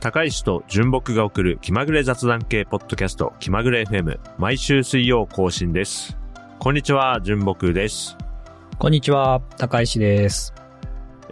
[0.00, 6.16] 高石と純木が送る気まぐれ雑談系ポッドキャスト気まぐれ FM 毎週水曜更新です。
[6.60, 8.16] こんにちは、純木です。
[8.78, 10.54] こんにちは、高石です。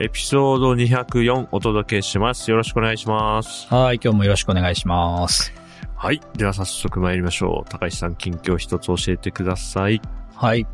[0.00, 2.50] エピソード204お届けします。
[2.50, 3.73] よろしくお願いします。
[3.73, 5.53] はい、今日もよろしくお願いします。
[5.95, 6.21] はい。
[6.37, 7.71] では早速参りましょう。
[7.71, 10.03] 高石さん、近況一つ教えてください。
[10.35, 10.67] はい。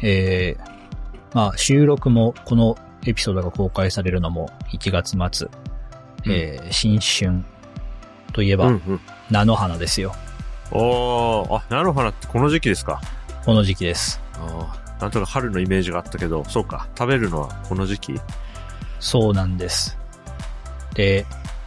[0.00, 5.50] えー、まあ、収録も、このエピソードが公開されるのも1月末。
[6.26, 7.44] えー、新春
[8.32, 9.00] といえば、うんうん。
[9.30, 10.14] 菜の花ですよ。
[10.70, 13.00] おー、あ、菜の花ってこの時期ですか？
[13.44, 14.20] この時期です。
[14.34, 16.88] あーなんとか春のイメージがあったけど、そうか。
[16.96, 18.20] 食べるのはこの時期？
[19.00, 19.98] そうなんです。
[20.94, 21.26] で、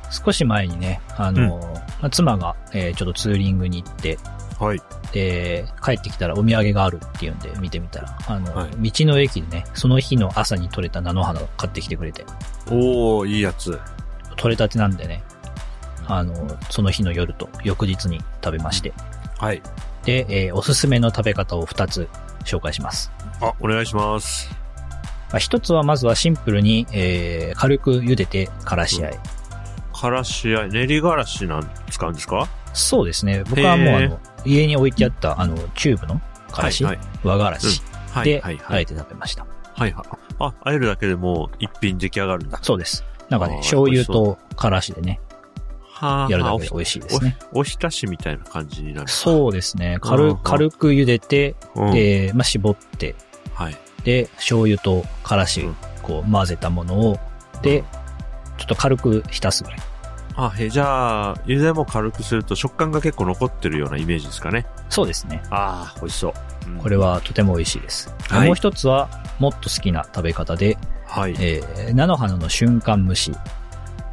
[0.09, 1.59] 少し前にね、あの、
[2.01, 4.17] まあ妻が、えーちょっとツーリングに行って、
[4.59, 4.81] はい。
[5.11, 12.25] で、帰ってきたらお土産があるっていうんで見てみたら、あの、はい道の駅でね、その日の朝に採れた菜の花を買ってきてくれて、
[12.71, 13.79] おー、いいやつ。
[14.37, 15.23] 取れたてなんでね、
[16.07, 16.33] あの、
[16.69, 18.93] その日の夜と翌日に食べまして。
[19.37, 19.61] はい。
[20.05, 22.07] で、えーおすすめの食べ方を2つ
[22.45, 23.11] 紹介します。
[23.41, 24.49] あ、お願いします。
[25.31, 29.19] まあ、1つはまずはシンプルに、えー軽く茹でてからし合い。
[29.93, 32.47] からしや、練りがらしなん使うんですか？
[32.73, 33.43] そうですね。
[33.49, 37.81] 僕はもうあの、家に置いてあったあの、チューブのからし、はい、和がらし
[38.13, 38.25] はい。
[38.25, 38.77] で、はい、はい。
[38.77, 39.45] あえて食べました。
[39.75, 40.05] はい、はい。
[40.39, 42.59] あ、あえるだけでもう一品出来上がるんだ。
[42.61, 43.03] そうです。
[43.29, 45.19] なんかね醤油とからしでね、
[45.99, 47.37] はやるだけで美味しいですね。
[47.53, 49.07] おひたしみたいな感じになる。
[49.07, 49.93] そうですね。
[49.95, 51.91] うん軽軽く茹でて、うん。
[51.91, 53.15] で、まあ、絞って、
[53.53, 53.77] はい。
[54.03, 57.19] で、醤油とからしうん、こう混ぜたものを、
[57.61, 57.83] で、
[58.57, 59.79] ちょっと軽く浸すぐらい。
[60.35, 64.67] あ、へ、じゃあ、茹でも軽くすると食感が結構残ってるようなイメージですかね。
[64.89, 65.41] そうですね。
[65.49, 66.33] ああ、美味しそう。
[66.67, 68.13] うんこれはとても美味しいです。
[68.29, 71.35] はいもう一つは、もっと好きな食べ方で、はい。
[71.39, 73.31] えー、菜の花の瞬間蒸し。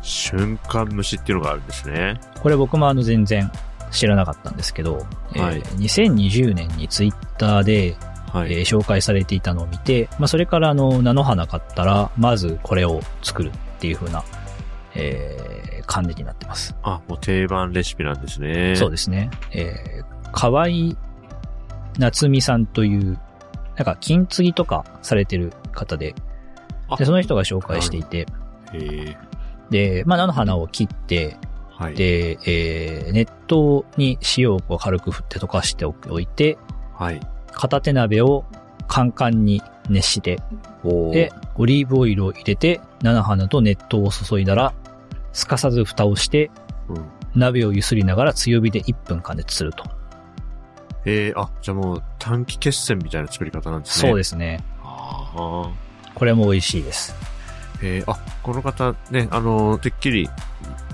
[0.03, 2.21] 瞬間蒸しっていうのがあるんですね。
[2.43, 3.51] これ僕もあの全然
[3.91, 7.97] 知らなかったんですけど、えはいー2020年にツイッターで、
[8.33, 8.53] はい。
[8.53, 14.25] えー紹介されていたのを見て、まあ、それからあの、菜の花買ったら、まずこれを作るっていう風な、
[14.95, 16.75] えー、感じになってます。
[16.83, 18.75] あ、もう定番レシピなんですね。
[18.77, 19.31] そうですね。
[19.53, 20.69] えー、河合
[21.99, 23.19] 夏美さんという、
[23.77, 26.34] なんか金継ぎとかされてる方で、あ
[26.99, 28.27] でその人が紹介していて。
[29.71, 31.37] で、まあ、菜の花を切って、
[31.71, 31.95] はい。
[31.95, 36.59] で、えー、熱湯に塩をこう軽く振って溶かしておいて、
[36.95, 37.21] はい。
[37.53, 38.45] 片手鍋を
[38.87, 40.41] カンカンに熱して、
[41.13, 44.73] で、オリーブオイルを入れて、菜の花と熱湯を注いだら、
[45.33, 46.51] すかさず蓋をして、
[46.89, 47.05] うん。
[47.35, 49.85] 鍋をゆすりながら強火で1分加熱すると。
[51.05, 54.09] えー、あ、じゃあもう短期決戦みたいな作り方なんですね。
[54.09, 54.65] そうでですね。
[54.83, 55.84] ああ。
[56.15, 57.15] これも美味しいです。
[57.83, 60.29] えー、あ、この方ね、あのーてっきり、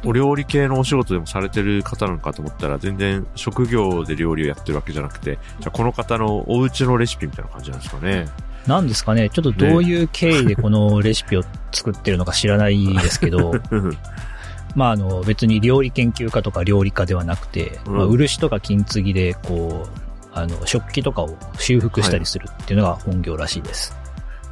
[0.04, 8.26] お料理系のお仕事でもされてる方なのかと思ったら、全然職業で料理をやってるわけじゃなくて、じゃあこの方のお家のレシピみたいな感じなんですかね。
[8.66, 11.42] なんですかね、ちょっとどういう経緯でこのレシピを
[11.72, 13.96] 作ってるのか知らないですけど、うん
[14.76, 20.00] まああの別に料理研究家とか料理家ではなくて、うんまあ、漆とか金継ぎでこう、
[20.32, 23.99] あの食器とかを修復したりするっていうのが本業らしいです。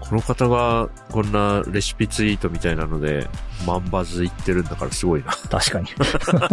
[0.08, 3.28] この方がこんなレシピツイートみたいなので、
[3.66, 5.32] 万バズ言ってるんだからすごいな。
[5.50, 5.88] 確かに。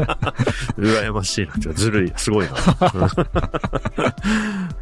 [0.77, 1.53] 羨ましいな。
[1.53, 2.13] てかずるい。
[2.17, 2.51] すごいな。
[2.51, 2.55] う
[3.05, 3.09] ん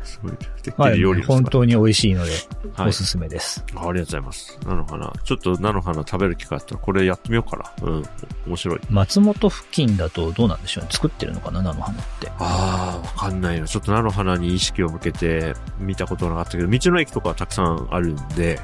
[0.03, 0.31] すごい。
[0.63, 2.31] てっきまあり料理を本当に美味しいので、
[2.75, 3.63] はいおすすめです。
[3.75, 4.59] あありがとうございます。
[4.65, 5.13] 菜の花。
[5.23, 7.87] ちょっと菜の花食べる機会あったら、これやってみようかな。
[7.87, 8.03] うん。
[8.47, 8.79] 面白い。
[8.89, 10.89] 松本付近だとどうなんでしょうね。
[10.91, 12.31] 作ってるのかな菜の花って。
[12.39, 13.67] ああ、わかんないな。
[13.67, 18.59] ちょっと菜の花に意識を向けて見たことなかったけど、道の駅とかはたくさんあるんで、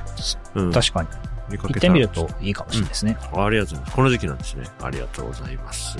[0.55, 0.71] うん。
[0.71, 1.07] 確かに。
[1.49, 3.17] 見かけ行ってみるといいかもしれないですね。
[3.33, 3.95] あありがとうございます。
[3.95, 4.63] この時期なんですね。
[4.81, 5.97] ありがとうございます。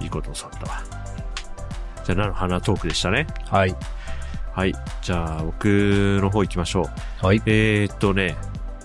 [0.00, 0.82] いいことを教わったわ。
[2.04, 3.26] じゃあ、菜の花トークでしたね。
[3.50, 3.74] はい。
[4.52, 4.74] はい。
[5.02, 5.64] じゃあ、僕
[6.22, 6.88] の方行きましょ
[7.22, 7.26] う。
[7.26, 7.42] はい。
[7.46, 8.36] えー、っとね、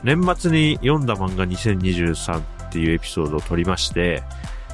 [0.03, 4.23] 年末に読んだ漫画2023っていうエピソードを撮りまして、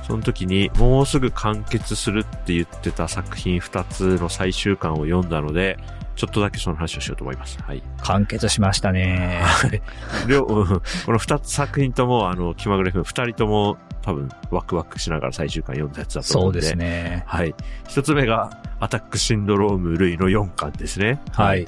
[0.08, 5.78] その時にもうすぐ完結するって言ってた作品2つの最終巻を読んだので、
[6.18, 7.58] ちょっとだけその話をしようと思います。
[7.62, 7.84] はい。
[8.02, 9.42] 完結しましたね。
[10.28, 10.82] 両、うんこ
[11.12, 16.62] の2つ作品とも、あの、気まぐれくん2人とも多分ワクワクしながら最終巻読んだやつだと思そううんで。
[16.62, 17.24] ですね。
[17.28, 17.54] はい。
[17.88, 21.22] 一つ目が、アタックシンドローム類の4巻ですね。
[21.34, 21.68] はい。。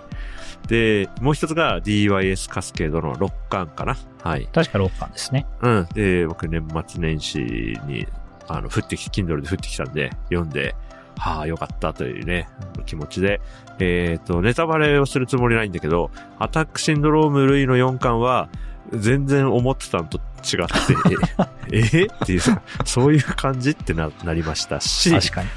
[0.68, 3.98] で、もう一つが DYS カスケードの6巻かな。
[4.24, 4.48] はい。
[4.52, 5.46] 確か6巻ですね。
[5.62, 5.88] うん。
[5.94, 7.40] で、僕年末年始
[7.86, 8.08] に、
[8.48, 10.76] あの、降ってき、Kindle で降ってきたんで、読んで、
[11.20, 12.48] はあ、よかったというね、
[12.86, 13.42] 気持ちで、
[13.80, 18.50] えっ、と、ネタバレをするつもりないんだけど、アタックシンドローム類の4巻は、
[18.94, 20.74] 全然思ってたのと違って、
[21.72, 25.50] ええっていうさ、そういう感じってな、なりましたし、確かに。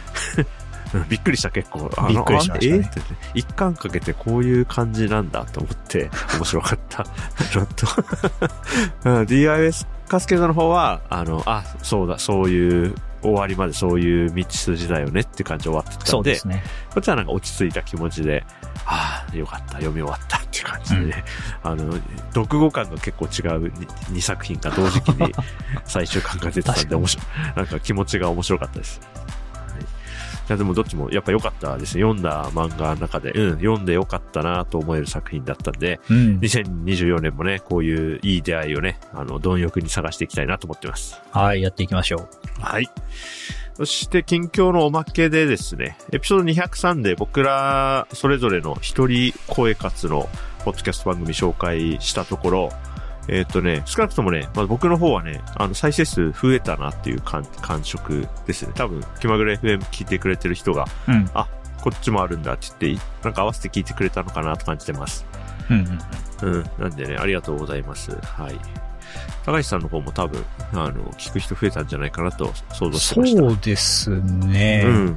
[0.94, 1.91] う んびっくりした結構。
[2.09, 7.05] びっくりしましたねあえってね、一巻かけてこういう感じなんだと思って、面白かった。
[7.50, 7.87] ちょっと
[9.05, 9.23] うん。
[9.23, 16.63] DIS カスケードの方は、あの、あ、そうだ、そういう、終わりまでそういう道筋だよねって感じで終わってたんで、ですね。
[16.91, 18.45] こっちはなんか落ち着いた気持ちで、
[18.85, 21.25] ああ、よかった、読み終わったっていう感じでね、
[21.63, 21.93] あの、
[22.35, 23.73] 読後感が結構違う
[24.13, 25.33] 2, 作品が同時期に
[25.85, 27.27] 最終巻が出てたんで、 面白い、
[27.57, 29.01] なんか気持ちが面白かったです。
[30.52, 32.02] やでもどっちもやっぱ良かったですね。
[32.02, 36.38] 読んだ漫画の中で、うん、読んで良かったなと思える作品だったんで、うん。
[36.38, 41.20] 2024年もね、こういういい出会いをね、あの、貪欲に探していきたいなと思ってます。
[41.31, 42.28] はい、やっていきましょう。
[42.60, 42.88] はい。
[43.75, 50.28] そして、近況のおまけでですね、エピソード203で僕らそれぞれの一人声活の
[50.64, 52.72] ポッドキャスト番組紹介したところ、
[53.29, 58.73] えっ、とね、少なくともね、まあ、僕の方はね、あの、再生数増えたなっていう感感触ですね。
[58.75, 61.29] 多分、気まぐれ FM 聞いてくれてる人が、うん。
[61.83, 65.27] こっちもあるんだって言って、なんか合わせて聞いてくれたのかなと感じてます。
[65.71, 66.01] うん
[66.43, 66.55] うん。
[66.55, 66.65] うん。
[66.79, 68.13] なんでね、ありがとうございます。
[68.13, 68.59] はい。
[69.45, 73.43] 高橋さんの方も多分、あの、聞く人増えたんじゃないかなと想像してました。
[73.43, 74.85] そうですね。
[74.87, 75.17] うん。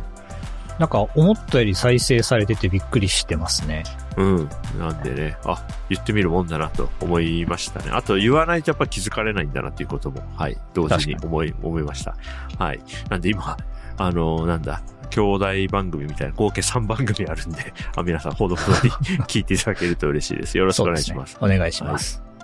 [0.80, 3.84] なんか、思ったより再生されててびっくりしてますね。
[4.18, 4.50] うん。
[4.80, 7.92] なんでね、あ、言ってみるもんだなと思いましたね。
[7.92, 12.16] あと、言わないとやっぱ気づかれないんだなっていうことも、はい、同時に確思い、思いました。
[12.58, 12.80] はい。
[13.10, 13.58] なんで今、
[13.98, 18.92] あの、なんだ、兄弟番組みたいな合計3番組あるんで、あ皆さんほどほどに
[19.28, 20.58] 聞いていただけると嬉しいです。
[20.58, 21.34] よろしくお願いします。
[21.36, 21.56] すね。
[21.56, 22.35] お願いします。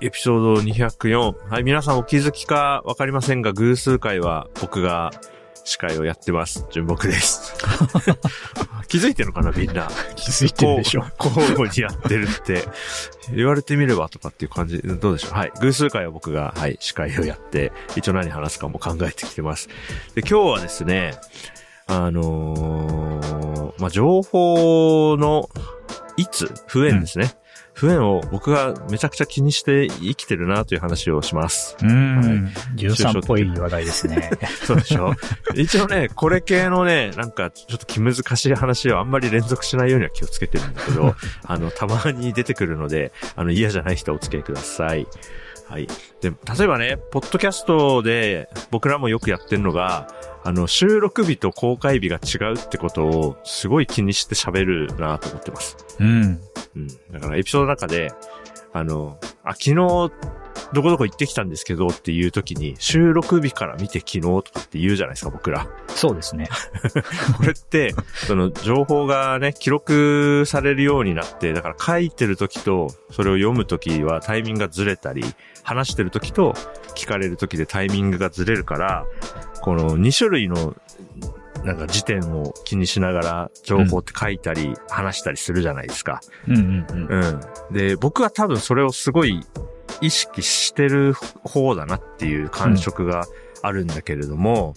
[0.00, 1.50] エピソード204。
[1.50, 5.10] はい、皆さんお気づきかわかりませんが、偶数回は僕が
[5.64, 6.66] 司会をやってます。
[6.70, 7.54] 純木です。
[8.86, 9.88] 気づいてるのかな、みんな。
[10.14, 11.04] 気づいてるでしょ。
[11.18, 12.68] 交互にやってるって、
[13.34, 15.32] 言われてみればとかっていう感じ、どうでしょう。
[15.32, 15.52] はい。
[15.60, 19.68] 偶数回は僕が、はい、司会をやって、一応何話すかも考えてきてます。
[20.14, 21.16] で、今日はですね、
[21.88, 25.50] あのーまあ、情報の、
[26.16, 27.36] いつ、不縁ですね。
[27.78, 31.76] 不縁を僕がめちゃくちゃ気にして生きてるなという話をします。
[31.80, 32.52] うーん。
[32.76, 34.30] 13っぽい話題ですね。
[34.66, 35.12] そうでしょ？
[35.54, 41.14] 一応ね、これ系のね、なんかちょっと気難しい話をあんまり連続しないようには気をつけてるんだけど、
[41.46, 45.06] あの、たまに出てくるので、あの、嫌じゃない人はお付き合いください。
[45.68, 45.86] はい。
[46.20, 50.08] で、例えばね、ポッドキャストで僕らもよくやってるのが、
[50.42, 55.76] あの、収録日と公開日が違うってことをすごい気にして喋るなと思ってます。
[56.00, 56.40] うん。
[56.76, 56.88] うん。
[57.12, 58.12] だからエピソードの中で、
[58.72, 60.12] あの、あ、昨日、
[60.72, 65.66] どこどこ行ってきたんですけどっていう時に、収録日から見て昨日とかって言うじゃないですか、僕ら。
[65.88, 66.48] そうですね。
[67.38, 67.94] これって、
[68.26, 75.24] その情報がね、記録されるようになって、だから書いてる時と、それを読む時はタイミングがずれたり、
[75.62, 76.52] 話してる時と
[76.94, 79.06] 聞かれる時でタイミングがずれるから、
[79.62, 80.74] この2種類の、
[81.64, 86.20] なんか時点を気にしながら情報って書いたり、話したりするじゃないですか。
[86.46, 87.24] うんうんうん。
[87.70, 87.74] うん。
[87.74, 89.44] で、僕は多分それをすごい
[90.00, 93.26] 意識してる方だなっていう感触が
[93.62, 94.74] あるんだけれども、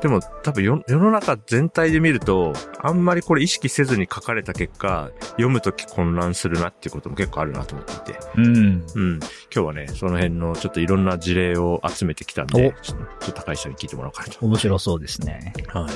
[0.00, 8.20] でも多分世世の中全体で見ると、あんまりこれ意識せずに書かれた結果、読むとき混乱するなっていうことも結構あるなと思っていて。
[8.36, 8.46] うん。
[8.46, 9.18] うん。
[9.18, 14.44] 今日はね、その辺のちょっといろんな事例を集めてきたんで、おちょっと高橋さんに聞いてもらおうかなと。
[14.44, 15.52] 面白そうですね。
[15.68, 15.94] はい。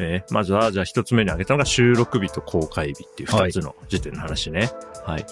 [0.00, 4.70] えーまずは、じゃあ一つ目に挙げたのが収録日と公開日っていう二つの時点の話ね。
[5.04, 5.26] はい。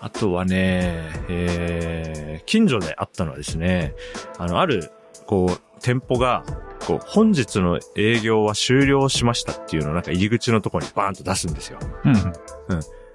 [0.00, 3.94] あとはね、えー、近所であったのはですね、
[4.38, 4.90] あの、ある、
[5.26, 6.44] こう、店舗が、
[6.86, 11.78] こう、本日の営業は終了しましたっていうのをなんか入り口のところにバーンと出すんですよ。
[12.04, 12.32] うんうん。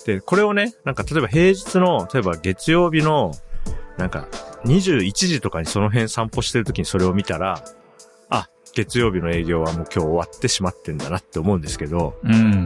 [0.06, 3.32] で、これをね、なんか例えば平日の、例えば月曜日の、
[3.98, 4.28] なんか、
[4.66, 7.64] 21時とかにその辺散歩してる時にそれを見たら、
[8.30, 12.66] あ、月曜日の営業はもう今日終わってしまってんだなって思うんですけど、うん。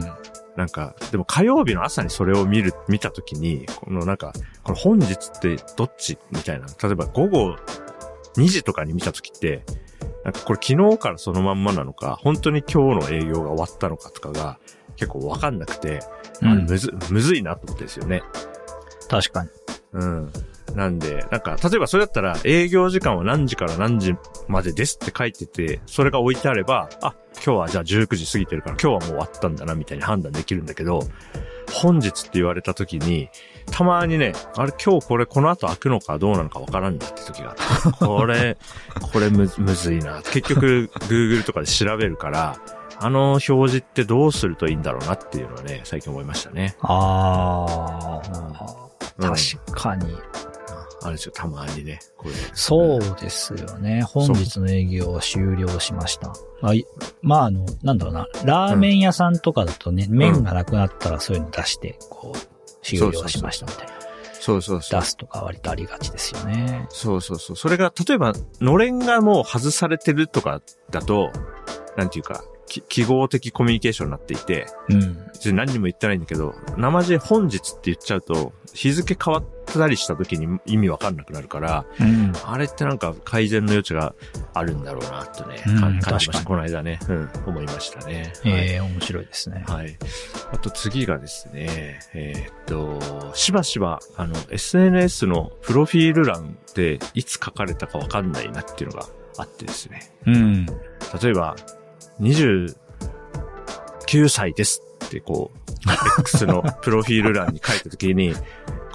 [0.56, 4.32] なんか、でも火曜日の朝にそれを見る、見た時に、このなんか、
[4.62, 6.18] この本日ってどっち？
[6.30, 6.66] みたいな。
[6.82, 7.56] 例えば午後
[8.36, 9.64] 2時とかに見た時って、
[10.24, 14.58] なんかこれ昨日からそのまんまなのか、本当に今日の営業が終わったのかとかが
[14.96, 16.00] 結構わかんなくて、
[16.42, 18.22] あれむず、むずいなってですよね。
[19.08, 19.50] 確かに。
[19.92, 20.32] うん。
[20.74, 24.16] なんで、なんか、例えばそれだったら、営業時間は何時から何時
[24.48, 31.00] までですって書いてて、それが置いてあれば、あ、今日はじゃあ19時過ぎてるから、今日はもう終わったんだな、みたいに判断できるんだけど、
[31.72, 33.28] 本日って言われた時に、
[33.70, 38.56] たまにね、あれ今日これこの後開くのかどうなのかわからんなって時があって、 これ、
[39.12, 40.22] これむむずいな。
[40.22, 42.56] 結局、Google とかで調べるから、
[42.98, 46.76] あの表示ってどうするといいんだろうなっていうのはね、最近思いましたね。
[46.80, 48.22] ああ、
[49.18, 50.14] うん確かに。
[51.02, 51.98] あるんですよ、たまにね。
[52.16, 52.34] これ。
[52.54, 54.02] そうですよね。
[54.02, 56.32] 本日の営業を終了しました。
[56.64, 56.86] まあ、い
[57.20, 58.26] まあ、あの、なんだろうな。
[58.42, 62.38] ラーメン屋さんとかだとね、麺がなくなったらそういうの出して、こう、
[62.82, 63.92] 終了しましたみたいな。
[64.32, 65.06] そうそうそう出。
[65.06, 66.86] すとか割とありがちですよね。
[66.88, 67.56] そうそうそう。
[67.56, 71.32] それが、例えば、のれんがもう外されてるとかだと、
[71.98, 75.26] なんていうか、き記号的コミュニケーションになっていて、うん。
[75.32, 82.32] 別に何にも言ってないんだけど、生地本日って言っちゃうと、日付変わったりした時に意味わかんなくなるから、うん。
[82.44, 84.14] あれってなんか改善の余地が
[84.52, 86.44] あるんだろうな、とね、うん感感じました。
[86.44, 88.32] この間ね、うん、思いましたね。
[88.42, 89.64] はいええ面白いですね。
[89.68, 89.96] はい。
[90.52, 99.06] あと次がですね、えーっと、しばしば、あの、SNS のプロフィール欄でいつ書かれたかわかんないなっていうのが
[99.38, 100.12] あってですね。
[100.26, 100.66] うん。
[100.66, 101.56] 例えば、
[102.20, 102.74] 29
[104.28, 108.34] 歳ですってこう、X の プロフィール欄に書いたときに、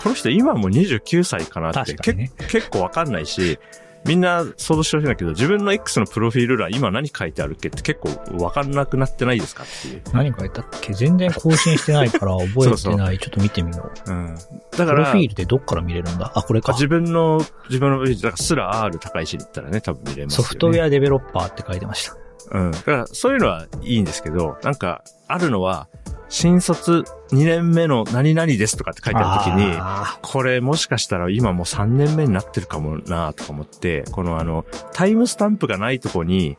[0.01, 3.59] この人今も29歳かなって、ねけ結構わかんないし、
[4.05, 10.01] みんな想像してほしいんだけど、自分の X のプロフィール欄今何書いてあるっけって結構わかんなくなってないですかっていう。
[10.13, 10.93] 何書いたっけ？
[10.93, 12.63] 全然更新してないから 覚えてない。
[12.63, 14.09] そうそうちょっと見てみよう。
[14.09, 14.35] うん。
[14.35, 16.31] だプから、ロフィールでどっから見れるんだ？
[16.33, 16.71] あ、これか。
[16.71, 20.43] 自分の、自分の、だからスラ R 高いしに行ったらね、多分見れますよね。
[20.43, 22.15] ソフトウェアデベロッパーって書いてました。
[22.51, 22.71] うん。
[22.71, 25.87] だから、そういうのはいいんですけど、なんか、あるのは、
[26.29, 36.57] 新卒2年目の何々ですとかって書いてあるときに、あこれもしかしたら今もう3年目になってるかもなとか思って、このあの、タイムスタンプがないとこに、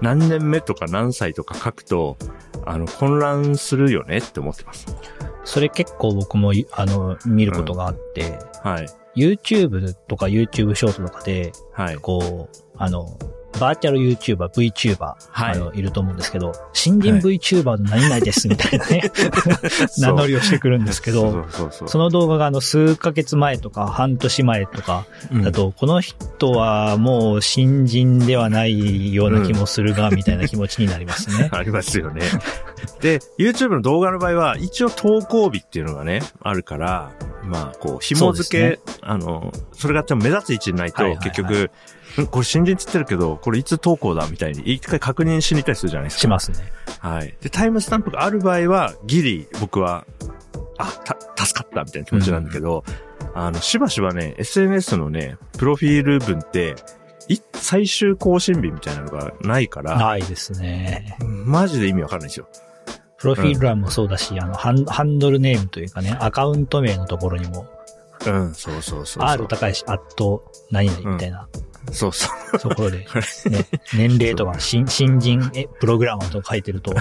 [0.00, 2.16] 何年目とか何歳とか書くと、
[2.64, 4.86] あの、混乱するよねって思ってます。
[4.86, 8.86] ーそれ結構僕も、あの、見ることがあって、はい。
[9.16, 11.96] YouTube とか YouTube ショートとかで、はい。
[11.96, 13.18] こう、あの、
[13.58, 19.02] バーチャル YouTuber、VTuber、はいあの、いると思うんですけど、新人 VTuber の何々ですみたいなね、
[19.98, 21.88] 名乗りをしてくるんですけど、そうそうそう。
[21.88, 31.48] その動画があの数ヶ月前とか半年前とかうんだと、この人はもう新人ではないような気もするが、みたいな気持ちになりますね。
[31.52, 32.22] ありますよね。
[33.00, 37.10] で、YouTube の動画の場合は、一応投稿日っていうのがね、あるから、
[37.44, 41.70] まあ、こう、紐付け、そうあの、それがちょっと目立つ位置にないと、はいはいはい結局、
[42.22, 46.20] んこれ新人って言ってるけど、これいつ投稿だみたいに、一回確認しに行ったりするじゃないですか。
[46.20, 46.58] しますね。
[46.98, 47.36] はい。
[47.40, 50.06] で、タイムスタンプがある場合は、ギリ、僕は、
[50.78, 52.84] あ、た、助かったみたいな気持ちなんだけど、
[53.34, 56.74] あの、しばしばね、SNS のね、プロフィール文って、
[57.28, 61.16] い最終更新日みたいなのがないから、ないですね。
[61.20, 62.48] マジで意味わかんないんですよ。
[63.20, 67.66] プロフィール欄もそうだし、あの、ハンハンドルネームというかね、アカウント名のところにも、
[68.26, 69.22] うん、そうそうそうそう。
[69.24, 71.48] R 高いし、アット何々みたいな
[71.92, 72.58] そうそう。
[72.58, 72.98] ところで、
[73.50, 76.94] ね、年齢とか、新新人えプログラマーとか書いてると、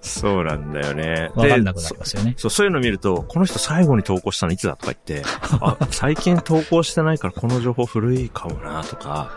[0.00, 1.30] そうなんだよね。
[1.34, 2.34] わかんなくなでりますよね。
[2.36, 5.28] そそう、そういうの見ると、この人最後に投稿したのいつだとか言って、
[5.60, 9.30] あ、最近投稿してないからこの情報古いかもなとか、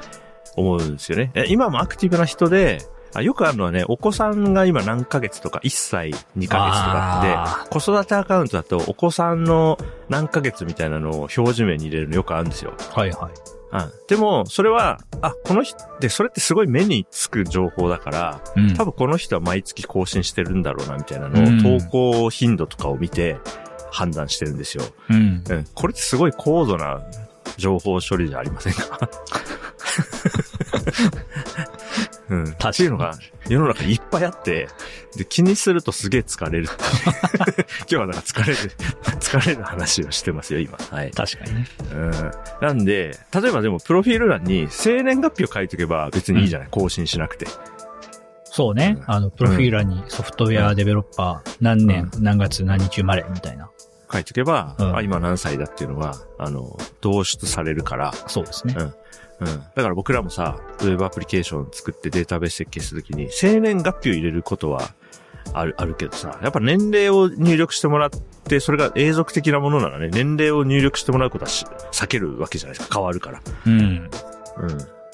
[0.56, 1.32] 思うんですよね。
[1.36, 2.80] え今もアクティブな人で、
[3.16, 9.78] あよくあるのはね、お子さんが今何ヶ月とか、1歳、2ヶ月とかあって、子育てアカウントだと、お子さんの
[10.10, 12.74] 何ヶ月みたいなのを表示名に入れるのよくあるんですよ。
[12.94, 13.32] はいはい。
[13.72, 13.92] うん。
[14.08, 23.38] でも、それは、あ、この人、で、それってすごい目につく情報だから、うん多分この人は毎月更新してるんだろうな、みたいなうんのを、投稿頻度とかを見て
[23.92, 24.84] 判断してるんですよ。
[25.10, 25.44] うん。
[25.50, 25.66] うん。
[25.74, 27.02] これってすごい高度な
[27.58, 29.00] 情報処理じゃありませんか？
[32.30, 32.46] うん。
[32.54, 33.14] かにっていうのが
[33.48, 34.68] 世の中にいっぱいあって、
[35.16, 36.68] で、気にするとすげえ疲れる。
[37.82, 38.58] 今日はなんか疲れる、
[39.20, 40.78] 疲れる話をしてますよ、今。
[40.92, 41.12] はい。
[41.12, 41.68] 確かにね。
[41.92, 42.12] うん。
[42.62, 47.48] なんで、例えばでも、プロフィール欄に生年月日を書いとけば別にいいじゃない、更新しなくて。
[48.46, 48.96] そうね。
[48.98, 53.70] うんあの、プロフィーラーにソフトウェアデベロッパー、何年、何月、何日生まれ、みたいな。
[54.16, 58.76] 書いとけば、うんあ、今何歳だっていうのは、あの、導出されるから、そうですね。
[58.78, 59.46] うん。
[59.76, 64.92] だから僕らもさ、ウェブアプリケーション作ってデータベース設計するときに、生年月日を入れることは
[65.54, 68.10] ある、あるけどさ、やっぱ年齢を入力してもらっ
[68.48, 72.96] て、それが永続的なものならね、年齢を入力してもらうことはし避けるわけじゃないですか。
[72.96, 73.42] 変わるから。
[73.66, 73.74] うん。
[73.74, 74.10] うん。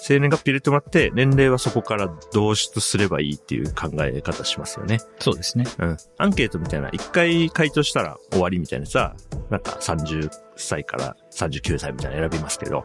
[0.04, 5.00] 生年月日入れてもらって、年齢はそこから導出すればいいっていう考え方しますよね。
[5.20, 5.66] そうですね。
[5.78, 5.98] うん。
[6.18, 9.16] アンケートみたいな、一回回答したら終わりみたいなさ、
[9.52, 12.84] なんか30歳から39歳みたいなの選びますけど、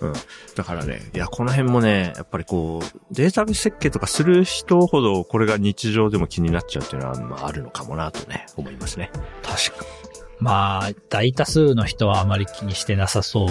[0.00, 0.12] うん。
[0.56, 9.10] だからね、いや、この辺もね、やっぱりこう、データベース設計とかする人ほど、これが日常でも気になっちゃうっていうのは、まあ、あるのかもなとね、思いますね。
[9.42, 9.99] 確かに。
[10.40, 13.48] まあ、大多数の人はあまり気にしてなさそう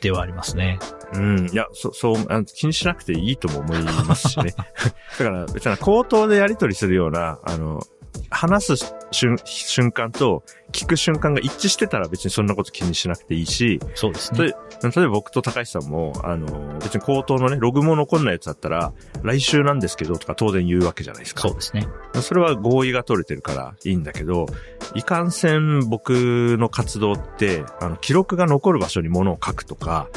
[0.00, 0.78] ではありますね。
[1.14, 1.50] うん。
[1.50, 4.54] いや、そ、そう、あの気にしなくていいとも思いますしね。
[5.18, 7.80] だから、別に口頭でやり取りするような、あの、
[8.30, 14.44] 話す瞬瞬間と聞く瞬間が一致してたら別にそんなこと気にしなくていいし、そうですね。
[14.44, 21.42] 例え例えば僕と高橋さんも、あの、別に口頭のね、ログも残んないやつだったら、来週なんですけどとか当然言うわけじゃないですか。
[21.42, 21.86] そうですね。
[22.22, 24.46] それは合意が取れてるからいいんだけど、
[24.94, 30.08] いかんせん僕の活動って、あの、記録が残る場所に物を書くとか、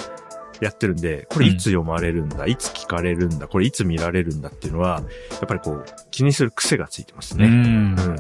[0.62, 7.46] やってるんで、これいつ読まれるんだ、いつ聞かれるんだ、これいつ見られるんだっていうのは、やっぱりこう、気にする癖がついてますね。
[7.46, 7.58] うんう。
[7.58, 8.00] ん。
[8.00, 8.16] うん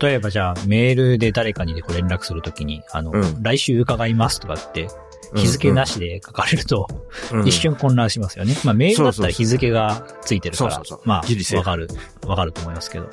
[0.00, 4.88] 例えばじゃあ、メールで誰かにこう連絡するときに、あの、うん来週伺いますとかって、
[5.34, 6.88] 日付なしで書かれると、
[7.32, 8.54] うん一瞬混乱しますよね。
[8.64, 11.88] まあメールだったら日付がついてるからまあ、ギリセーフわかる、
[12.26, 13.08] わかると思いますけど。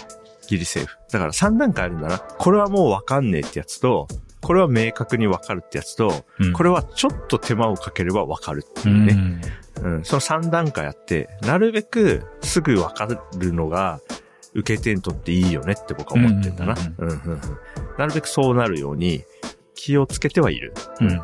[0.47, 0.97] ギリセーフ。
[1.11, 2.19] だから3段階あるんだな。
[2.19, 4.07] これはもうわかんねえってやつと、
[4.45, 9.13] これは明確にわかるってやつと、うんこれはちょっと手間をかければわかるってういうね。
[9.13, 9.41] ん。
[9.81, 13.99] うん、その3段階あって、なるべくすぐわかるのが、
[14.53, 16.75] 受け手にとっていいよねって僕は思ってんだな。
[17.97, 19.23] なるべくそうなるように
[19.73, 20.73] 気をつけてはいる。
[21.01, 21.21] うん。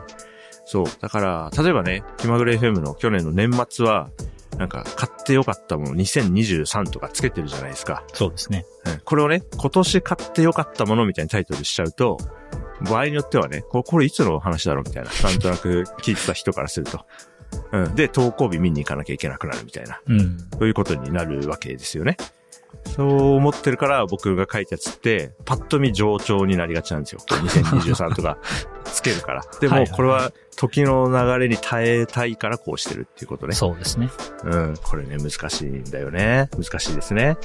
[0.66, 0.86] そう。
[1.00, 4.10] だから、例えばね、気まぐれ FM の去年の年末は、
[4.58, 8.04] なんか、買ってよかったもの2023とかつけてるじゃないですか。
[8.14, 8.66] そうですね。
[8.86, 12.18] うんこれをね、今年買ってよかったものみたいにタイトルしちゃうと、
[12.84, 17.06] 場合によってはね、これこれいつの話だろうみたいな、なんとなく聞いてた人からすると。
[17.72, 17.96] うん。
[17.96, 20.02] で、投稿日見に行かなきゃいけなくなるみたいな。
[20.08, 20.38] うん。
[20.54, 22.18] そういうことになるわけですよね。
[22.86, 27.20] そう思ってるから僕が書いたやつって、パッと見上調になりがちなんですよ。
[27.28, 28.38] 2023とか
[28.86, 29.44] つけるから。
[29.60, 33.54] でも、これは時の流れに耐えたいからこうしてるっていうことね。
[33.54, 34.10] そうですね。
[34.44, 34.78] うん。
[34.82, 36.50] これね、難しいんだよね。
[36.58, 37.38] 難しいですね。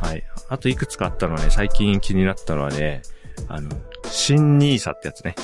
[0.00, 0.24] はい。
[0.48, 3.02] あといくつかあったのはね、最近気になったのはね、
[3.48, 3.70] あの、
[4.26, 5.36] 新ニーサってやつね。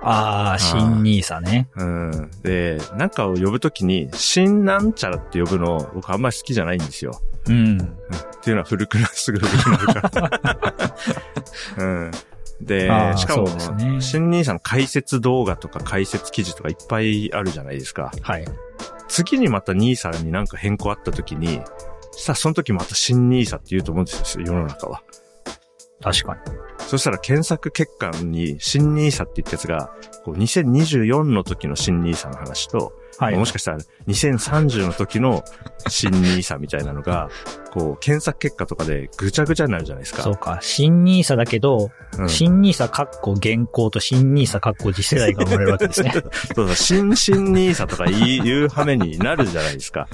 [0.00, 1.68] ああ、新ニーサね。
[1.76, 2.30] うん。
[2.42, 7.20] で、なんかを呼ぶときに、新なんちゃらって呼ぶの、僕あんまり好きじゃないんですよ。
[7.46, 7.78] うん。
[7.78, 7.84] っ
[8.40, 10.96] ていうのは古くなる、すぐ古くなるから。
[11.76, 12.10] うん。
[12.62, 18.12] でしかも、ね新ニーサの解説動画とか解説記事とかいっぱいあるじゃないですか。
[18.22, 18.46] はい。
[19.08, 21.60] 次にまたニーサになんか変更あった時に、
[22.12, 25.02] さあその時また新ニーサって言うと思うんですよ、世の中は。
[26.02, 26.40] 確かに。
[26.78, 29.92] そしたら検索結果に新ニーサって言ったやつが、
[30.24, 33.36] こう2024の時の新ニーサの話と、はい。
[33.36, 35.42] もしかしたら2030の時の
[35.88, 37.28] 新ニーサみたいなのが、
[37.72, 40.22] こう検索結果とかでぐちゃぐちゃになるじゃないですか。
[40.22, 40.60] そうか。
[40.62, 46.12] 新ニーサだけど、うん新ニーサカッコ現行と新ニーサカッコ次世代が生まれるわけですね。
[46.54, 50.08] そうそう、新新ニーサとか言い言う羽目になるじゃないですか。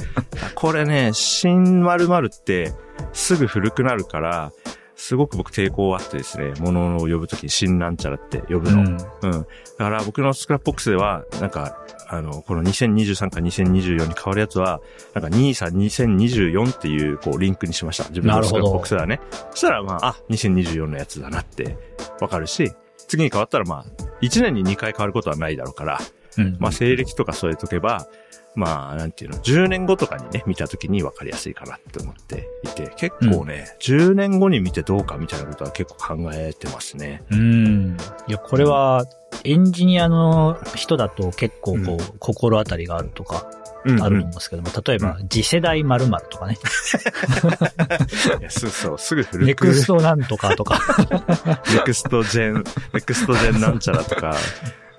[0.54, 2.72] これね、新〇〇って
[3.12, 4.52] すぐ古くなるから、
[4.96, 8.80] すごく僕抵抗あってですね、ものを呼ぶときに新なんちゃらって呼ぶの。
[8.80, 8.86] うん。
[8.86, 8.98] うん。
[8.98, 9.46] だ
[9.78, 11.78] から僕のスクラップボックスでは、なんか、
[12.08, 14.80] あの、この2023から2024に変わるやつは、
[15.14, 18.08] なんか NISA2024 っていう、こう、リンクにしました。
[18.08, 19.20] 自分のスクラップボックスではね。
[19.50, 21.76] そしたら、まあ、あ、2024のやつだなって
[22.20, 22.72] わかるし、
[23.08, 25.98] 次に変わったら、まあ、1年に2回変わることはないだろうから、
[26.38, 26.56] うん。
[26.58, 28.06] まあ、西暦とか添えとけば、
[28.54, 37.22] まあ、なんていうの、10年後とかにね、見たときに分かりやすいかなって思っていて、結構ね、10年後に見てどうかみたいなことは結構考えてますね。
[37.30, 37.96] うん。
[38.28, 39.04] いや、これは、
[39.42, 46.56] エンジニアの人だと結構こう、う心当たりがあるとか、うんあると思うんですけども、例えば、次世代〇〇とかね、
[48.48, 49.46] そうそう、すぐ古く。
[49.46, 50.80] ネクストなんとかとか、
[51.70, 52.64] ネクストジェン、
[52.94, 54.36] ネクストジェンなんちゃらとか、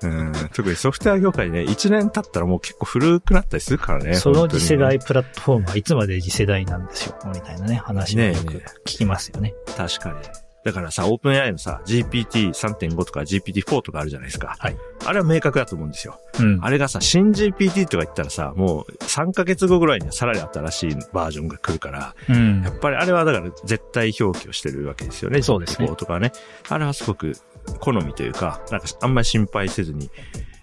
[0.02, 4.14] うん、特にソフトウェア業界ね、1年経ったらもう結構古くなったりするからね。
[4.14, 9.54] その次世代プラットフォームはいつまで次世代なんですよ、みたいなね、話もよく聞きますよね。
[9.76, 10.45] 確かに。
[10.66, 14.56] だからさ、オープン AI のさ、GPT3.5 とか GPT4 とかあるじゃないですか。
[14.58, 14.76] はい。
[15.04, 16.20] あれは明確だと思うんですよ。
[16.40, 16.58] うん。
[16.60, 22.70] あれがさ、新 GPT とか言ったらさ、もう3ヶ月後ぐらいにはさらに新しいバージョンが来るから、うんや。
[22.70, 25.40] っぱりあれはだから絶対表記をしてるわけですよね。
[25.40, 26.32] そうですね GPT4 とかね。
[26.68, 27.34] あれはすごく
[27.78, 30.10] 好みというか、なんかあんまり心配せずに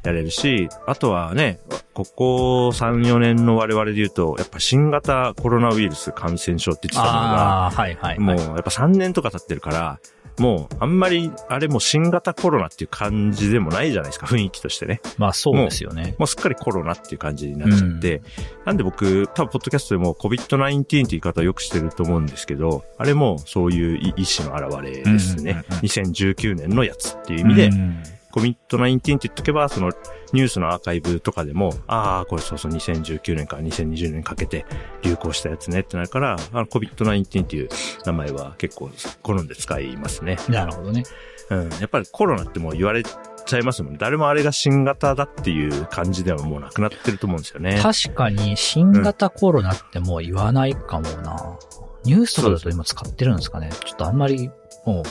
[0.10, 1.60] やれるし、あとはね、
[1.94, 8.46] ここ3、4年の我々で言うと、やっぱ新型コロナウイルス感染症って言ってたのが、ああ、はいはい、もうはい。
[8.46, 10.00] やっぱ3年とか経ってるから、
[10.40, 15.02] もうあんまりあれも新型コロナっていう感じでもないじゃないですか、雰囲気としてね。
[15.18, 16.16] まあそうですよね。
[16.18, 18.22] もうすっかりコロナっていう感じになっちゃって、
[18.66, 25.52] なんで僕、多分ポッドキャストでも COVID-19 っていう言い方をよくしてると思うんですけど、あれもそういう意思の表れですね。
[25.52, 29.92] うんうんうん2019年のやつっていう意味で、うんコミット19って言っとけば、その
[30.32, 34.66] ニュースのアーカイブとかでも、ああ、これそうそう2019年から2020年かけて
[35.04, 37.70] 流行したやつねってなるから、あの COVID-19 っていう
[38.06, 38.90] 名前は結構
[39.22, 40.38] 好んで使いますね。
[40.50, 41.04] なるほどね。
[41.52, 41.70] うん。
[41.74, 44.00] やっぱりコロナってもう言われちゃいますもんね。
[44.02, 47.80] 誰もあれが新型だっていう感じではもうなくなってると思うんですよね。
[47.84, 51.60] 確かに、新型コロナってもう言わないかもな。
[52.04, 53.70] ニュースとかだと今使ってるんですかね。
[53.86, 54.50] ちょっとあんまり、
[54.88, 55.04] も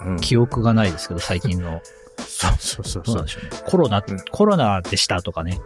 [0.00, 1.82] うんう、記憶がないですけど、最近の。
[2.20, 3.26] そうそうそうそうどう。
[3.66, 5.60] コロナうん、コロナでしたとかね。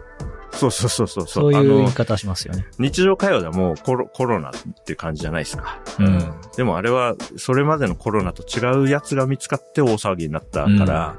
[0.51, 1.27] そうそうそうそう。
[1.27, 2.65] そういう言い方しますよね。
[2.79, 4.51] 日常会話ではもうコロコロナっ
[4.85, 5.79] ていう感じじゃないですか。
[5.99, 6.33] うん。
[6.55, 11.15] でもあれは、それまでのコロナと違うやつが見つかって大騒ぎになったから、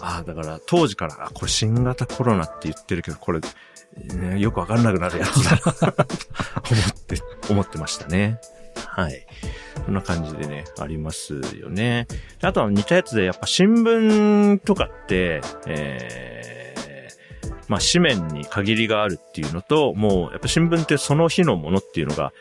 [0.00, 3.40] ああ、だから当時から、あ、これ新型コロナって言ってるけど、これ、
[4.14, 6.04] ねよくわかんなくなるやつだなと
[6.74, 8.40] 思って、思ってましたね。
[8.86, 9.26] はい。
[9.84, 12.06] そんな感じでね、ありますよね。
[12.42, 22.32] あとは似たやつで、やっぱ新聞とかって、えー、まあ紙面に限りがあるっていうのと、もうやっぱ新聞ってその日のものっていうのが、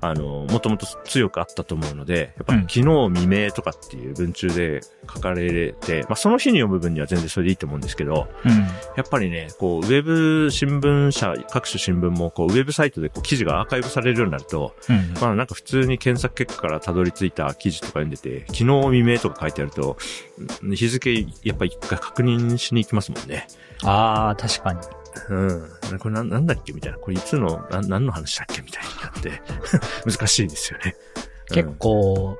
[0.00, 4.80] あの、もともと強くあったと思うので、やっぱうん昨日未明とかっていう文中で
[5.12, 8.50] 書かれて、まあその日に読む分には全然それでいいと思うんですけど、うん。
[8.52, 15.14] やっぱりね、こう、ウェブ新聞社、各種新聞も、こう、ウェブサイトでこう記事がアーカイブされるようになると、うん。
[15.20, 19.96] まあなんか普通に検索結果からたどり着いた記事とか読んでて、昨日未明とか書いてあると、
[20.62, 23.46] ん日付やっぱ一回確認しに行きますもんね。
[23.82, 24.80] ああ、確かに。
[25.28, 25.98] うん。
[25.98, 26.98] これななんだっけみたいな。
[26.98, 29.42] これいつの、な何の話だっけみたいになって、
[30.10, 30.96] 難しいですよね。
[31.48, 32.38] 結構、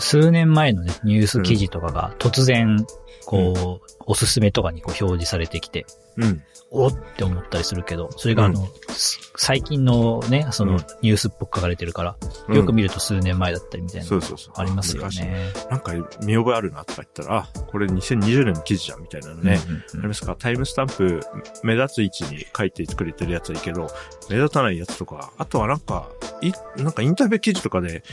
[0.00, 2.86] 数年前のね、ニュース記事とかが突然、
[3.26, 5.86] こう、おすすめとかにこう表示されてきて、
[6.16, 6.24] うん。
[6.24, 6.42] うん。
[6.72, 12.16] おって思ったりするけど、それがあの、す最近のね、そのうんニュースっぽく書かれてるから、
[12.48, 14.54] うんよく見ると数年前だったりみたいなのそうそうそう。
[14.56, 15.46] ありますよ昔ね。
[15.68, 19.60] なんか見覚えあるなとか言ったら、あ、これ2020年の記事じゃんみたいなのね。
[19.66, 20.36] うんうんうんありますか？
[20.38, 21.20] タイムスタンプ、
[21.64, 23.88] 目立つ位置に書いてくれてるやつはいいけど、
[24.28, 26.08] 目立たないやつとか、あとはなんか、
[26.40, 28.04] い、なんかインタビュー記事とかで、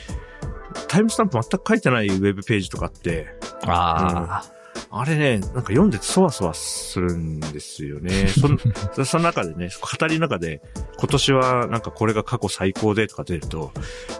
[0.87, 3.27] タイムスタンプ全く書いてないウェブページとかって、
[3.63, 4.43] あ
[4.89, 8.27] あれね、なんか読んでてそわそわするんですよね。
[8.39, 8.57] そん
[8.93, 10.61] そその中でね、語りの中で、
[10.97, 13.71] 今年はなんかこれが過去最高でとか出ると、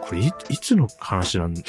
[0.01, 1.65] これいいつの話なんなんだっ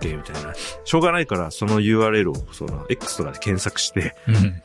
[0.00, 0.14] け？
[0.14, 0.54] みたいな。
[0.84, 4.30] しょうがないからその URL をその X とかで検索して、あ。
[4.30, 4.62] うん。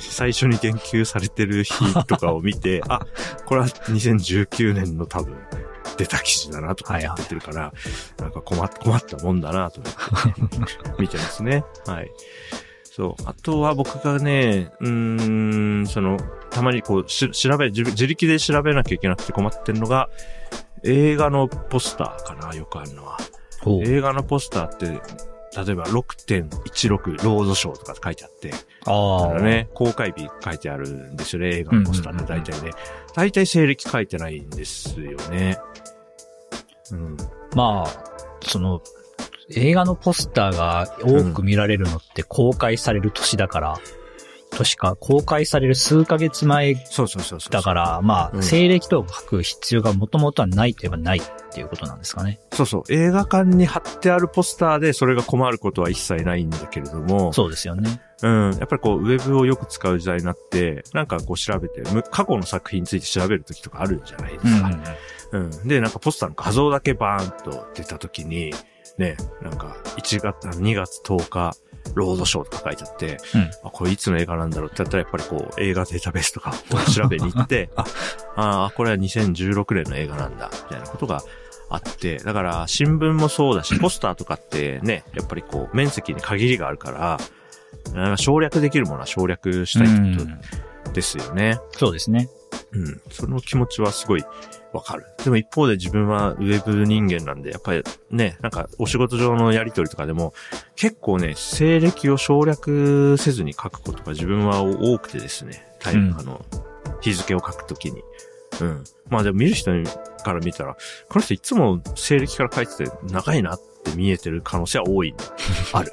[0.00, 3.06] 最初に言及されてる日とかを見て、あ、
[3.44, 5.36] これは2019年の多分
[6.00, 7.72] 出た記事だなとかって言ってるから、
[8.18, 10.56] なんか困っ困ったもんだなと思って、
[10.98, 11.62] 見てますね。
[11.86, 12.10] はい。
[12.84, 13.22] そう。
[13.26, 16.18] あとは僕がね、うーん、その、
[16.50, 20.08] たまにこう、し調べ、自自力で調べなきゃいけなくて困ってるのが、
[20.84, 23.18] 映画のポスターかな、よくあるのは。
[23.84, 28.52] 映画のポスターって、例えば6.16ロードショーとか書いてあって、
[28.86, 29.40] ああ。
[29.40, 32.70] ね、公開日書いてあるんですよね、映画のポスターって大体ね。
[33.14, 35.58] 大体西暦書いてないんですよね。
[36.92, 37.16] うん。
[37.54, 38.04] まあ、
[38.42, 38.82] その、
[39.54, 43.78] 映画のポスターが多く見られるのって公開される年だから、
[44.60, 46.74] 年か、公開される数ヶ月前。
[47.50, 52.40] だから、まあ、うん西暦とか書く必要がもともとはないといえばないっていうことなんですかね。
[52.52, 52.82] そうそう。
[52.92, 58.00] 映画館に貼ってあるポスターでそれが困ることは一切ないんだけれども、そうですよね。
[58.22, 58.50] うん。
[58.58, 64.70] やっぱりこう、ウェブをよく使う時代になって、なんかこう調べて、む過去の作品について調べるときとかあるじゃないですか。
[65.32, 65.68] うん。
[65.68, 68.52] で、なんかポスターの画像だけバーンと出たときに、
[68.98, 71.56] ね、なんか1月、あ2月10日、
[71.94, 77.70] ロードショーとか書いてあって、うんあ、これいつの映画なんだろうってやったらやっぱりこう映画データベースとかを調べに行って、
[78.36, 81.22] あ、あ、これは2016年の映画なんだ、みたいなことが
[81.68, 87.18] あって、だから新聞もそうだし、ポスターとかってね、やっぱりこう面積に限りがあるから、
[87.94, 90.30] か省略できるものは省略したいってこ
[90.84, 91.58] とですよね。
[91.72, 92.28] そうですね。
[92.72, 93.00] うん。
[93.10, 94.24] その気持ちはすごい
[94.72, 95.06] わかる。
[95.24, 100.32] でも一方で自分はウェブ人間なんで、やっぱりね、なんかお仕事上のやりとりとかでも、
[100.76, 106.44] 結構ね、西暦を省略せずに書くことが自分は多くてですね、タイム、うんあの、
[107.00, 108.02] 日付を書くときに。
[108.60, 108.84] うん。
[109.08, 109.72] まあでも見る人
[110.22, 110.76] から見たら、
[111.08, 115.14] この人いつも西暦から書いてて長いなって見えてる可能性は多い。
[115.72, 115.92] ある。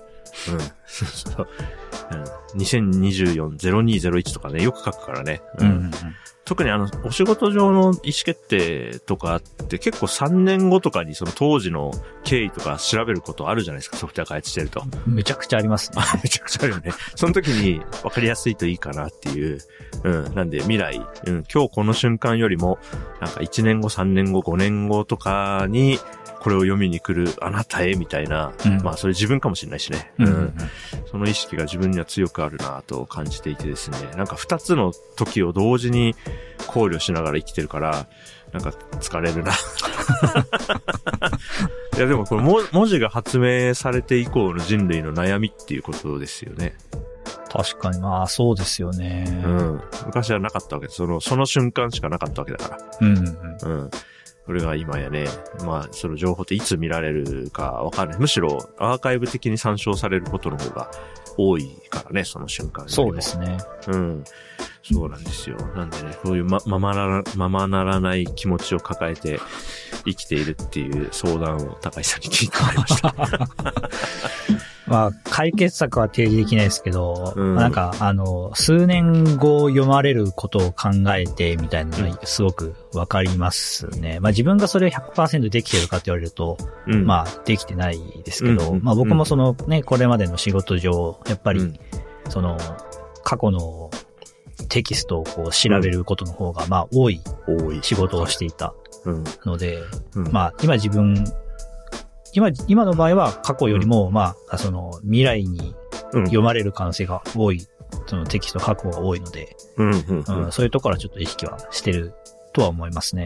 [0.52, 0.60] うん。
[0.88, 1.48] そう。
[1.87, 2.24] うん、
[2.60, 5.42] 2024-0201とかね、よく書くからね。
[5.60, 5.92] うんうんうん。
[6.48, 11.92] 特にあの、お仕事上の意思決定とかって結構3年後とかにその当時の
[12.24, 14.82] 経緯とか調べることあるじゃないですか、ソフトウェア開発してると。
[15.06, 15.98] めちゃくちゃありますね。
[16.02, 16.94] あ めちゃくちゃあるよね。
[17.16, 19.60] その時に分かりやすいといいかなっていう。
[20.06, 20.36] うん。
[20.36, 22.80] なんで未来、うん、今日この瞬間よりも、
[23.20, 26.00] なんか1年後、3年後、5年後とかに、
[26.40, 30.12] これを読みに来るあなたへみたいな、うんまあそれ自分かもしれないしね。
[30.20, 30.54] うんうん
[31.10, 36.16] その意識が自分には強くあるなと感じていてですね、なんか二つの時を同時に
[36.68, 38.08] 考慮しながら生きてるから、
[38.52, 38.70] なんか
[39.00, 39.54] 疲れるな。
[41.96, 46.76] いやでもこれも文字が発明されて以降の人類の悩みっていうことですよね。
[47.50, 49.26] 確かに、まあ、そうですよね。
[49.46, 49.82] うん。
[50.06, 50.98] 昔はなかったわけです。
[50.98, 52.80] その、その瞬間しかなかったわけだから。
[53.02, 53.26] うんうん。
[53.62, 53.92] うん。
[54.48, 55.26] これが今やね、
[55.66, 58.20] まあ、その情報っていつ見られるかわかんない。
[58.20, 60.90] むしろ、アーカイブ的に参照されることの方が
[61.38, 62.92] 多いからね、その瞬間に。
[62.92, 63.58] そうですね。
[63.88, 64.24] うん。
[64.82, 65.58] そうなんですよ。
[65.76, 69.42] なんでね、こういうま、ままなら、ままならない気持ちを抱えて
[70.08, 73.16] 生きているっていう相談を高橋さんに聞いてもらいました。
[74.88, 84.22] まあ、解決策は提示できないですけど、うんまあなんか、あの、数年後読まれることを考えてみたいなのがすごくわかりますね。
[84.22, 87.06] まあ自分がそれを100%できてるかって言われると、うん。
[87.06, 91.80] まあできてないですけど、うんまあ僕もそのね、これまでの仕事上、やっぱり、うん
[92.30, 92.58] その、
[93.24, 93.92] 過去の
[94.68, 97.22] テキストをこう調べることの方が、まあ多い。
[97.82, 98.74] 仕事をしていた
[99.06, 99.24] うん。
[99.46, 99.80] ので、
[100.16, 100.32] うん。
[100.32, 101.26] まあ、今自分、
[102.34, 105.76] 今、今の場合は過去よりも、まあ、その、未来に
[106.14, 107.66] うん、読まれる可能性が多い、
[108.08, 109.56] そのテキスト過去が多いので、
[110.52, 112.14] そういうところはちょっと意識はしてる
[112.54, 113.26] とは思いますね。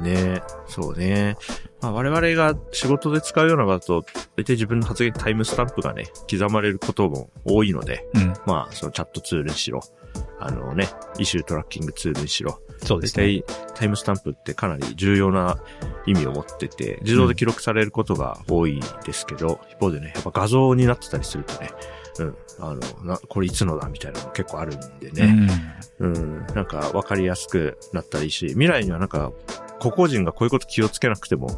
[0.00, 1.36] ねそうね。
[1.80, 4.04] まあ我々が仕事で使うような場だと、
[4.36, 9.80] 大体自分の発言タイムスタンプがね、刻まれることも多いので、うん、まあそのチャットツールにしろ、
[10.38, 13.42] あのね、イシュートラッキングツールにしろ、大そうですね。
[13.42, 13.44] 体
[13.74, 15.58] タイムスタンプってかなり重要な
[16.06, 21.70] 意味を持ってて、自動で記録されることが多いですけど、一方でね、やっぱ画像になってたりするとね、
[22.18, 25.48] うん、あの、な、これいつのだみたいなの結構あるんでね、
[25.98, 29.32] うん、なんか分かりやすくなったらいいし、未来にはなんか、
[29.78, 31.48] 個々人がこういうこと気をつけなくても、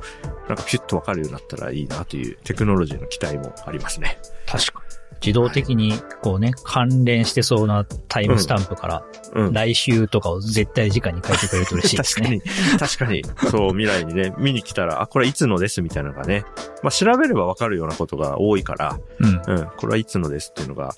[0.48, 4.18] なんかピュッと分かるようになったらいいなというテクノロジーの期待もありますね。
[4.46, 5.01] 確かに。
[5.24, 9.04] 自動的に、こうね、関連してそうなタイムスタンプから、
[9.34, 9.52] うん。
[9.52, 12.36] 来週とかを絶対時間に書いてくれると嬉しいです 確かね。
[12.36, 12.42] に、
[12.78, 16.44] 確かに、そう、未来にね、見に来たら、あ、これいつのですみたいなのがね、
[16.82, 19.42] まあ調べれば分かるようなことが多いから、うん。
[19.46, 20.94] うん、これはいつのですっていうのが、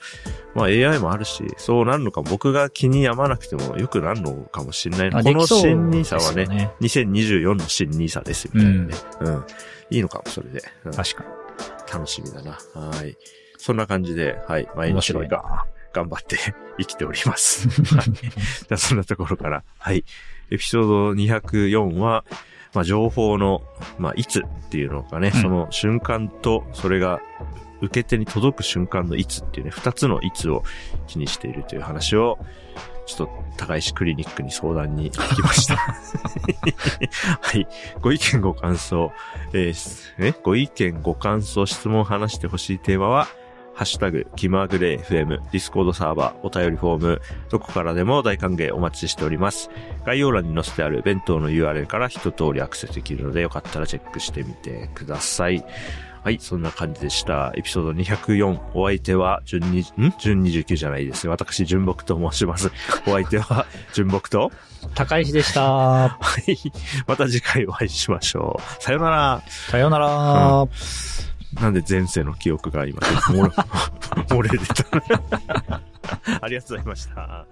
[0.55, 5.23] まあ AI もあるし、そうなるのかも僕が気に病まなくてもよくなるのかもしれないな。
[5.23, 6.73] この新 NISA はね、ね。
[6.81, 8.95] 2024の新 NISA ですみたいなね。
[9.21, 9.45] うん。
[9.91, 10.63] いいのかも、それで。
[10.87, 11.25] うん確か
[11.93, 12.59] 楽しみだな。
[12.75, 13.17] はい。
[13.65, 14.65] そんな感じで、はい。
[14.65, 14.69] に。
[14.77, 15.65] 毎日面白いがな。
[15.95, 16.37] 頑張って
[16.77, 17.67] 生きております。
[17.97, 20.05] はいじゃあそんなところから、はい。
[20.51, 22.27] エピソード204は、
[22.75, 23.63] まあ、情報の、
[23.99, 27.23] まあ、いつっていうのがね、うんその瞬間と、それが
[27.81, 30.63] 受け手に届く瞬間のいつっていうね、二つのいつを
[31.07, 32.39] 気にしているという話を、
[33.07, 35.77] ちょっと、高石クリニックに相談に行きました。
[37.41, 37.67] はい。
[38.03, 39.11] ご意見ご感想、
[39.55, 40.35] えーえ？
[40.43, 43.27] ご意見ご感想、質問を話してほしいテーマは、
[43.75, 49.69] ハッシュタグ、気まぐれ FM、ディスコードサーバー、お便りフォーム、どこからでも大歓迎お待ちしております。
[50.07, 55.65] 概要欄に載せてある弁当の URL から一通りアクセスできるので、よかったらチェックしてみてください。
[56.23, 57.53] はい、そんな感じでした。
[57.55, 58.59] エピソード204。
[58.73, 59.85] お相手は、順に、ん？
[60.19, 61.29] 順29じゃないです。
[61.29, 62.73] 私、純木と申します。
[63.07, 64.51] お相手は、純木と、
[64.95, 65.61] 高石でした。
[65.63, 66.57] はい。
[67.07, 68.83] また次回お会いしましょう。
[68.83, 69.43] さよなら。
[69.49, 70.67] さようなら。
[71.61, 73.49] なんで前世の記憶が今、漏れ
[74.29, 75.81] 漏れ出た。
[76.41, 77.47] ありがとうございました。